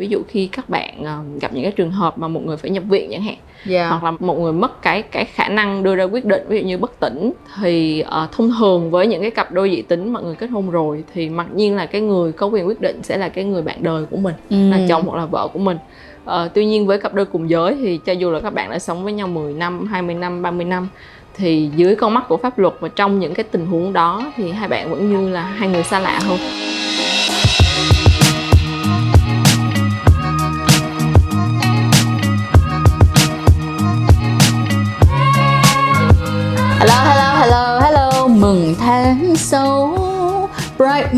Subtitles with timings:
[0.00, 2.70] ví dụ khi các bạn ờ, gặp những cái trường hợp mà một người phải
[2.70, 3.88] nhập viện chẳng hạn Dạ.
[3.88, 6.66] hoặc là một người mất cái cái khả năng đưa ra quyết định ví dụ
[6.66, 10.22] như bất tỉnh thì ờ, thông thường với những cái cặp đôi dị tính mọi
[10.22, 13.16] người kết hôn rồi thì mặc nhiên là cái người có quyền quyết định sẽ
[13.16, 14.70] là cái người bạn đời của mình Ừ.
[14.70, 15.76] là chồng hoặc là vợ của mình
[16.24, 18.78] Ờ, tuy nhiên với cặp đôi cùng giới thì cho dù là các bạn đã
[18.78, 20.88] sống với nhau 10 năm, 20 năm, 30 năm
[21.34, 24.52] thì dưới con mắt của pháp luật và trong những cái tình huống đó thì
[24.52, 26.38] hai bạn vẫn như là hai người xa lạ thôi.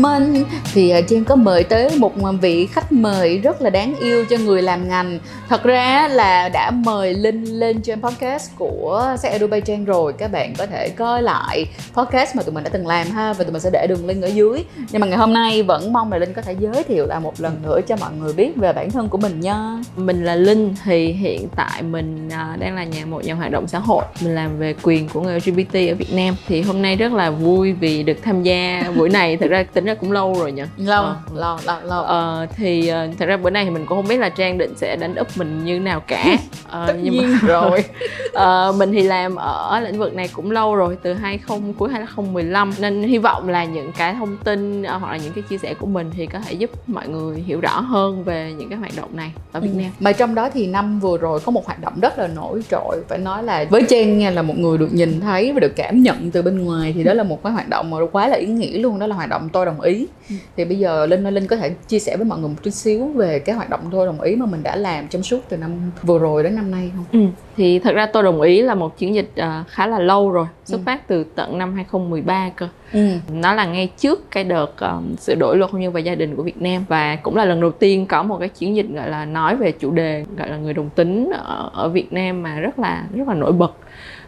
[0.01, 3.95] 问 Thì ờ, Trang có mời tới một ờ, vị khách mời rất là đáng
[3.99, 5.19] yêu cho người làm ngành.
[5.49, 10.31] Thật ra là đã mời Linh lên trên podcast của Sex Edu Trang rồi, Các
[10.31, 13.53] bạn có thể coi lại podcast mà tụi mình đã từng làm ha, Và tụi
[13.53, 14.65] mình sẽ để đường link ở dưới.
[14.91, 17.33] Nhưng mà ngày hôm nay vẫn mong là Linh có thể giới thiệu lại một
[17.41, 19.83] lần nữa cho mọi người biết về bản thân của mình nha.
[19.97, 23.67] Mình là Linh, thì hiện tại mình ờ, đang là nhà, một nhà hoạt động
[23.67, 24.03] xã hội.
[24.21, 26.35] Mình làm về quyền của người LGBT ở Việt Nam.
[26.47, 29.37] Thì hôm nay rất là vui vì được tham gia buổi này.
[29.37, 30.58] Thực ra tính ra cũng lâu rồi nhỉ.
[30.77, 31.15] Lâu, Ờ.
[31.35, 34.17] lâu, lâu, lâu Ờ, thì ờ, thật ra bữa nay thì mình cũng không biết
[34.17, 36.37] là Trang định sẽ đánh úp mình như nào cả
[36.69, 37.83] Ờ, Tất nhưng nhiên mà rồi
[38.33, 42.71] Ờ, mình thì làm ở lĩnh vực này cũng lâu rồi từ 20 cuối 2015
[42.79, 45.73] nên hy vọng là những cái thông tin ờ, hoặc là những cái chia sẻ
[45.73, 48.91] của mình thì có thể giúp mọi người hiểu rõ hơn về những cái hoạt
[48.97, 49.81] động này ở Việt Ừ.
[49.81, 49.91] Nam.
[49.99, 52.97] Mà trong đó thì năm vừa rồi có một hoạt động rất là nổi trội
[53.09, 56.03] Phải nói là với Trang nha là một người được nhìn thấy và được cảm
[56.03, 58.45] nhận từ bên ngoài Thì đó là một cái hoạt động mà quá là ý
[58.47, 60.35] nghĩa luôn Đó là hoạt động tôi đồng ý Ừ.
[60.59, 63.07] Thì bây giờ Linh Linh có thể chia sẻ với mọi người một chút xíu
[63.07, 65.71] Về cái hoạt động tôi đồng ý mà mình đã làm trong suốt từ năm
[66.03, 67.05] vừa rồi đến năm nay không?
[67.21, 67.27] Ừ.
[67.57, 70.45] Thì thật ra tôi đồng ý là một chiến dịch ờ, khá là lâu rồi,
[70.65, 70.81] xuất Ừ.
[70.85, 72.67] phát từ tận năm 2013 cơ.
[72.93, 73.07] Ừ.
[73.33, 76.35] nó là ngay trước cái đợt um, sửa đổi luật hôn nhân và gia đình
[76.35, 79.09] của Việt Nam và cũng là lần đầu tiên có một cái chiến dịch gọi
[79.09, 82.59] là nói về chủ đề gọi là người đồng tính ở, ở Việt Nam mà
[82.59, 83.71] rất là rất là nổi bật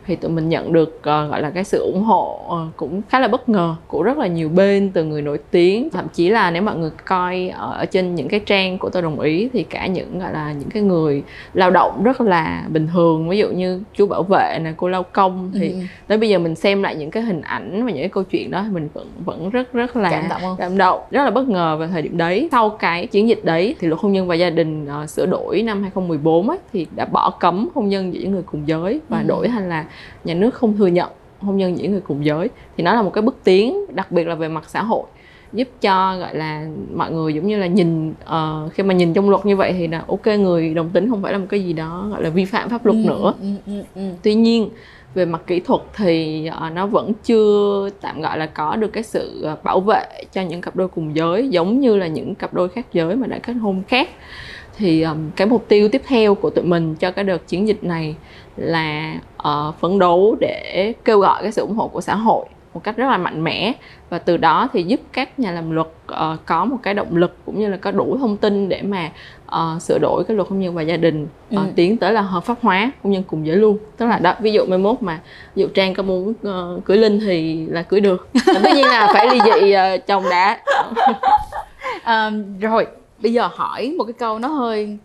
[0.07, 3.19] thì tụi mình nhận được ờ, gọi là cái sự ủng hộ ờ, cũng khá
[3.19, 6.51] là bất ngờ của rất là nhiều bên từ người nổi tiếng thậm chí là
[6.51, 9.63] nếu mọi người coi ở, ở trên những cái trang của tôi đồng ý thì
[9.63, 11.23] cả những gọi là những cái người
[11.53, 15.03] lao động rất là bình thường ví dụ như chú bảo vệ nè cô lao
[15.03, 15.78] công thì Ừ.
[16.07, 18.51] tới bây giờ mình xem lại những cái hình ảnh và những cái câu chuyện
[18.51, 20.56] đó thì mình vẫn vẫn rất rất là Cảm động không?
[20.59, 23.75] cảm động rất là bất ngờ vào thời điểm đấy sau cái chiến dịch đấy
[23.79, 27.06] thì luật hôn nhân và gia đình ờ, sửa đổi năm 2014 ấy, thì đã
[27.06, 29.28] bỏ cấm hôn nhân giữa những người cùng giới và Ừ.
[29.28, 29.85] đổi thành là
[30.24, 31.09] nhà nước không thừa nhận
[31.40, 32.50] hôn nhân giữa những người cùng giới.
[32.78, 35.03] Thì nó là một cái bước tiến đặc biệt là về mặt xã hội
[35.53, 36.66] giúp cho gọi là
[36.96, 39.88] mọi người giống như là nhìn ờ, khi mà nhìn trong luật như vậy thì
[39.88, 42.46] là ok người đồng tính không phải là một cái gì đó gọi là vi
[42.46, 43.34] phạm pháp luật Ừ, nữa.
[43.41, 44.01] ừ, ừ, ừ.
[44.24, 44.69] tuy nhiên
[45.16, 49.03] về mặt kỹ thuật thì ờ, nó vẫn chưa tạm gọi là có được cái
[49.03, 50.03] sự ờ, bảo vệ
[50.34, 53.28] cho những cặp đôi cùng giới giống như là những cặp đôi khác giới mà
[53.28, 54.09] đã kết hôn khác
[54.81, 57.84] thì ờm, cái mục tiêu tiếp theo của tụi mình cho cái đợt chiến dịch
[57.84, 58.16] này
[58.58, 62.84] là ờ, phấn đấu để kêu gọi cái sự ủng hộ của xã hội một
[62.84, 63.74] cách rất là mạnh mẽ.
[64.09, 67.36] Và từ đó thì giúp các nhà làm luật ờ, có một cái động lực
[67.46, 69.12] cũng như là có đủ thông tin để mà
[69.46, 71.63] ờ, sửa đổi cái luật hôn nhân và gia đình ờ, Ừ.
[71.75, 73.78] tiến tới là hợp pháp hóa hôn nhân cùng giới luôn.
[73.98, 75.19] Tức là đó ví dụ mai mốt mà
[75.56, 78.28] ví dụ trang có muốn ờ, cưới linh thì là cưới được.
[78.46, 80.59] Tất nhiên là phải ly dị ờ, chồng đã.
[82.03, 82.31] À,
[82.62, 82.88] rồi
[83.21, 84.97] bây giờ hỏi một cái câu nó hơi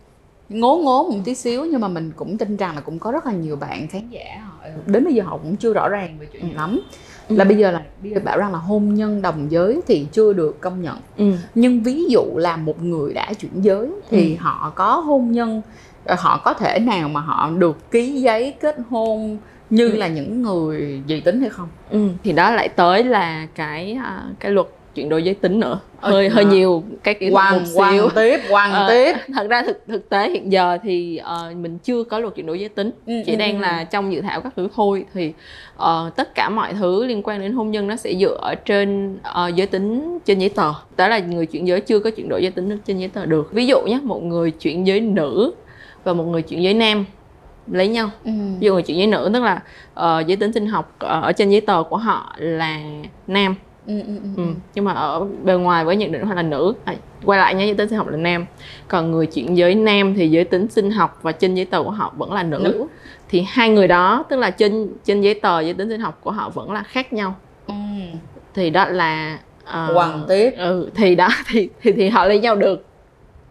[0.49, 3.25] ngố ngố một tí xíu nhưng mà mình cũng tin rằng là cũng có rất
[3.25, 6.25] là nhiều bạn khán giả họ đến bây giờ họ cũng chưa rõ ràng về
[6.33, 6.57] chuyện này Ừ.
[6.57, 6.79] lắm
[7.27, 7.35] Ừ.
[7.35, 10.33] là bây giờ là bây giờ bảo rằng là hôn nhân đồng giới thì chưa
[10.33, 11.31] được công nhận ừ.
[11.55, 14.41] nhưng ví dụ là một người đã chuyển giới thì Ừ.
[14.43, 15.61] họ có hôn nhân
[16.05, 19.37] ờ, họ có thể nào mà họ được ký giấy kết hôn
[19.69, 19.95] như Ừ.
[19.97, 24.23] là những người dị tính hay không Ừ, thì đó lại tới là cái à,
[24.39, 24.67] cái luật
[24.97, 25.79] chuyển đổi giới tính nữa.
[26.01, 26.35] Ôi hơi trời.
[26.35, 28.09] hơi nhiều cái kỹ thuật một quăng xíu.
[28.09, 29.13] quăng tiếp quăng Ờ, tiếp.
[29.33, 32.59] thật ra thực thực tế hiện giờ thì ờ, mình chưa có luật chuyển đổi
[32.59, 32.91] giới tính.
[33.07, 33.61] Ừ, chỉ ừ, đang ừ.
[33.61, 35.33] là trong dự thảo các thứ thôi thì
[35.77, 39.17] ờ, tất cả mọi thứ liên quan đến hôn nhân nó sẽ dựa ở trên
[39.23, 40.73] ờ, giới tính trên giấy tờ.
[40.97, 43.53] Đó là người chuyển giới chưa có chuyển đổi giới tính trên giấy tờ được.
[43.53, 45.53] Ví dụ nhé một người chuyển giới nữ
[46.03, 47.05] và một người chuyển giới nam
[47.71, 48.09] lấy nhau.
[48.25, 48.31] Ừ.
[48.59, 49.61] ví dụ người chuyển giới nữ tức là
[49.93, 52.79] ờ, giới tính sinh học ờ, ở trên giấy tờ của họ là
[53.27, 53.55] nam
[53.87, 54.43] Ừ, ừ, ừ, ừ.
[54.75, 56.93] nhưng mà ở bề ngoài với nhận định họ là nữ à,
[57.25, 58.45] quay lại nhé giới tính sinh học là nam.
[58.87, 61.89] Còn người chuyển giới nam thì giới tính sinh học và trên giấy tờ của
[61.91, 62.85] họ vẫn là nữ, Nữ.
[63.29, 66.31] thì hai người đó tức là trên trên giấy tờ giới tính sinh học của
[66.31, 67.35] họ vẫn là khác nhau.
[67.67, 67.73] Ừ.
[68.53, 70.51] thì đó là ờ, Quăng tiếp.
[70.57, 72.85] ừ, thì đó thì thì thì họ lấy nhau được.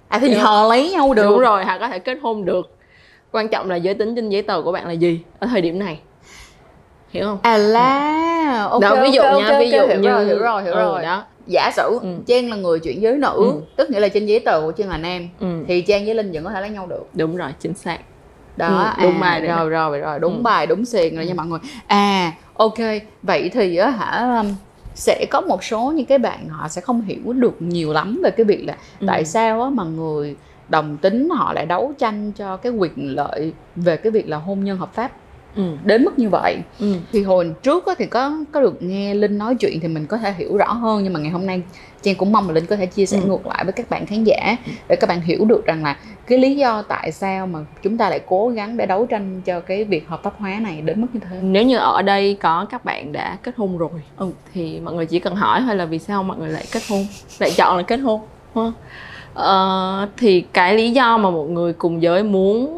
[0.09, 1.23] À thì họ lấy nhau được.
[1.31, 2.77] Đúng rồi họ có thể kết hôn được.
[3.33, 5.79] Quan trọng là giới tính trên giấy tờ của bạn là gì ở thời điểm
[5.79, 6.01] này.
[7.11, 7.39] Hiểu không?
[7.43, 7.59] À
[8.71, 10.63] ok đó ví dụ ok, nha ok, ví dụ ok, hiểu như rồi, hiểu rồi
[10.63, 12.09] hiểu ừ, rồi đó giả sử Ừ.
[12.27, 13.53] Trang là người chuyển giới nữ Ừ.
[13.77, 15.47] tức nghĩa là trên giấy tờ của Trang là nam ừ.
[15.69, 17.99] thì Trang với Linh vẫn có thể lấy nhau được đúng rồi chính xác
[18.57, 18.67] đó
[18.99, 20.43] Ừ, đúng à, bài đấy rồi rồi rồi đúng Ừ.
[20.43, 22.79] bài đúng xiền rồi nha mọi người à ok
[23.23, 24.55] vậy thì á hả um,
[24.95, 28.31] sẽ có một số những cái bạn họ sẽ không hiểu được nhiều lắm về
[28.31, 29.05] cái việc là Ừ.
[29.07, 30.37] tại sao á mà người
[30.69, 34.65] đồng tính họ lại đấu tranh cho cái quyền lợi về cái việc là hôn
[34.65, 35.11] nhân hợp pháp
[35.57, 35.63] ừ.
[35.85, 36.95] đến mức như vậy Ừ.
[37.13, 40.33] thì hồi trước thì có có được nghe linh nói chuyện thì mình có thể
[40.39, 41.63] hiểu rõ hơn nhưng mà ngày hôm nay
[42.03, 43.27] Trang cũng mong là linh có thể chia sẻ Ừ.
[43.29, 44.57] ngược lại với các bạn khán giả
[44.89, 48.11] để các bạn hiểu được rằng là cái lý do tại sao mà chúng ta
[48.11, 51.07] lại cố gắng để đấu tranh cho cái việc hợp pháp hóa này đến mức
[51.13, 54.81] như thế nếu như ở đây có các bạn đã kết hôn rồi ừ, thì
[54.81, 57.07] mọi người chỉ cần hỏi thôi là vì sao mọi người lại kết hôn
[57.39, 58.21] lại chọn là kết hôn?
[59.35, 62.76] Ờ, thì cái lý do mà một người cùng giới muốn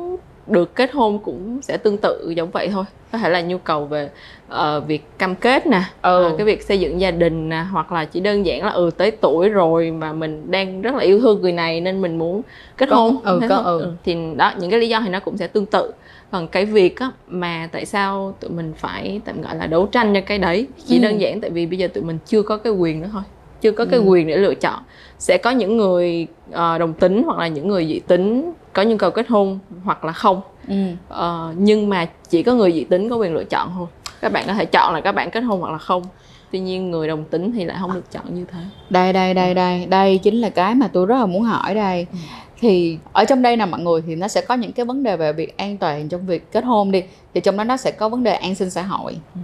[0.49, 3.85] được kết hôn cũng sẽ tương tự giống vậy thôi có thể là nhu cầu
[3.87, 4.11] về
[4.49, 6.23] ờ, việc cam kết nè Ừ.
[6.25, 8.91] ờ, cái việc xây dựng gia đình nè hoặc là chỉ đơn giản là ừ
[8.97, 12.43] tới tuổi rồi mà mình đang rất là yêu thương người này nên mình muốn
[12.77, 13.81] kết Có- hôn ừ, có- thôi.
[13.81, 13.93] ừ.
[14.05, 15.93] thì đó những cái lý do thì nó cũng sẽ tương tự
[16.31, 20.15] còn cái việc á, mà tại sao tụi mình phải tạm gọi là đấu tranh
[20.15, 21.03] cho cái đấy chỉ Ừ.
[21.03, 23.23] đơn giản tại vì bây giờ tụi mình chưa có cái quyền nữa thôi
[23.61, 24.05] chưa có cái Ừ.
[24.07, 24.79] quyền để lựa chọn
[25.19, 28.97] sẽ có những người ờ, đồng tính hoặc là những người dị tính có nhu
[28.97, 30.41] cầu kết hôn hoặc là không.
[30.69, 30.75] Ừ.
[31.09, 33.87] Ờ, nhưng mà chỉ có người dị tính có quyền lựa chọn thôi.
[34.21, 36.03] Các bạn có thể chọn là các bạn kết hôn hoặc là không.
[36.51, 38.59] Tuy nhiên người đồng tính thì lại không được chọn như thế.
[38.91, 39.87] Đây đây đây đây.
[39.87, 42.07] Đây chính là cái mà tôi rất là muốn hỏi đây.
[42.13, 42.19] Ừ.
[42.61, 45.17] thì ở trong đây nè mọi người thì nó sẽ có những cái vấn đề
[45.17, 47.03] về việc an toàn trong việc kết hôn đi.
[47.35, 49.17] Thì trong đó nó sẽ có vấn đề an sinh xã hội.
[49.35, 49.41] Ừ.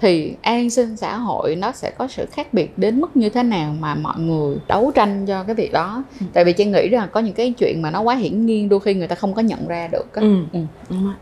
[0.00, 3.42] thì an sinh xã hội nó sẽ có sự khác biệt đến mức như thế
[3.42, 6.26] nào mà mọi người đấu tranh cho cái việc đó Ừ.
[6.32, 8.80] tại vì trang nghĩ rằng có những cái chuyện mà nó quá hiển nhiên đôi
[8.80, 10.20] khi người ta không có nhận ra được á.
[10.22, 10.36] ừ.
[10.52, 10.60] Ừ.
[10.90, 11.14] đúng rồi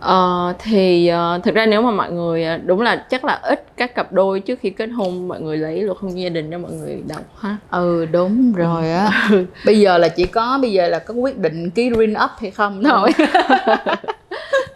[0.00, 3.64] Ờ, thì ờ, thực ra nếu mà mọi người ờ, đúng là chắc là ít
[3.76, 6.58] các cặp đôi trước khi kết hôn mọi người lấy luật hôn gia đình cho
[6.58, 9.30] mọi người đọc ha ừ đúng rồi á
[9.66, 12.50] bây giờ là chỉ có bây giờ là có quyết định ký green up hay
[12.50, 13.10] không thôi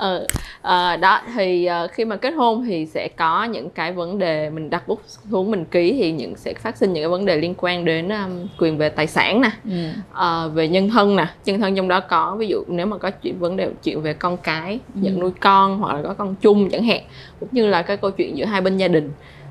[0.01, 0.27] ờ,
[0.63, 4.51] ờ, đó thì ờ, khi mà kết hôn thì sẽ có những cái vấn đề
[4.51, 7.37] mình đặt bút xuống mình ký thì những sẽ phát sinh những cái vấn đề
[7.37, 9.71] liên quan đến um, quyền về tài sản nè ừ.
[10.13, 13.11] ờ, về nhân thân nè nhân thân trong đó có ví dụ nếu mà có
[13.11, 15.01] chuyện vấn đề chuyện về con cái Ừ.
[15.03, 17.01] nhận nuôi con hoặc là có con chung chẳng hạn
[17.41, 19.11] cũng như là cái câu chuyện giữa hai bên gia đình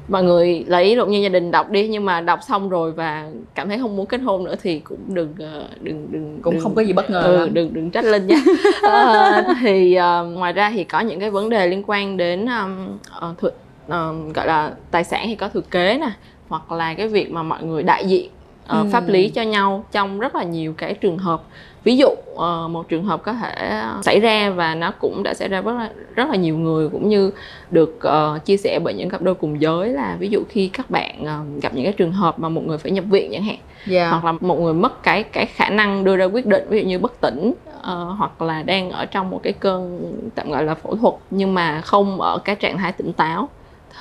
[0.10, 3.30] mọi người lấy luật nhân gia đình đọc đi nhưng mà đọc xong rồi và
[3.56, 6.64] cảm thấy không muốn kết hôn nữa thì cũng đừng ờ, đừng đừng cũng đừng,
[6.64, 7.54] không có gì bất ngờ ừ, lắm.
[7.54, 8.36] đừng đừng trách linh nha
[8.82, 12.98] Ờ, thì ờ, ngoài ra thì có những cái vấn đề liên quan đến um,
[13.12, 13.52] ờ, thừa,
[13.88, 16.12] ờ, gọi là tài sản thì có thừa kế nè
[16.48, 18.30] hoặc là cái việc mà mọi người đại diện
[18.70, 18.86] ờ, Ừ.
[18.92, 21.42] pháp lý cho nhau trong rất là nhiều cái trường hợp
[21.84, 25.48] ví dụ ờ, một trường hợp có thể xảy ra và nó cũng đã xảy
[25.48, 27.32] ra rất là rất là nhiều người cũng như
[27.72, 30.90] được ờ, chia sẻ bởi những cặp đôi cùng giới là ví dụ khi các
[30.90, 33.58] bạn ờ, gặp những cái trường hợp mà một người phải nhập viện chẳng hạn
[33.88, 34.10] Dạ.
[34.10, 36.88] hoặc là một người mất cái cái khả năng đưa ra quyết định ví dụ
[36.88, 40.76] như bất tỉnh ờ, hoặc là đang ở trong một cái cơn tạm gọi là
[40.76, 43.50] phẫu thuật nhưng mà không ở cái trạng thái tỉnh táo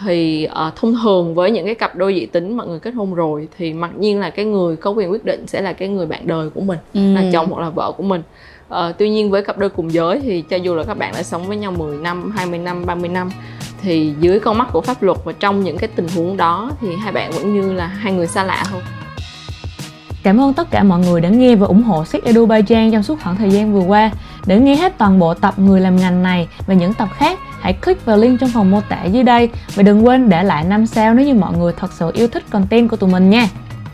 [0.05, 3.15] thì ờ, thông thường với những cái cặp đôi dị tính mọi người kết hôn
[3.15, 6.07] rồi thì mặc nhiên là cái người có quyền quyết định sẽ là cái người
[6.07, 7.15] bạn đời của mình Ừ.
[7.15, 8.23] là chồng hoặc là vợ của mình
[8.69, 11.23] Ờ, tuy nhiên với cặp đôi cùng giới thì cho dù là các bạn đã
[11.23, 13.31] sống với nhau 10 năm, 20 năm, 30 năm
[13.83, 16.89] thì dưới con mắt của pháp luật và trong những cái tình huống đó thì
[16.97, 18.81] hai bạn vẫn như là hai người xa lạ thôi.
[20.23, 23.03] Cảm ơn tất cả mọi người đã nghe và ủng hộ Sex Edu Trang trong
[23.03, 24.11] suốt khoảng thời gian vừa qua.
[24.47, 27.73] Để nghe hết toàn bộ tập Người làm ngành này và những tập khác, hãy
[27.73, 30.87] click vào link trong phần mô tả dưới đây và đừng quên để lại 5
[30.87, 33.49] sao nếu như mọi người thật sự yêu thích content của tụi mình nha.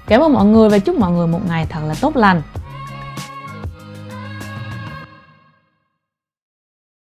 [0.06, 2.42] Cảm ơn mọi người và chúc mọi người một ngày thật là tốt lành.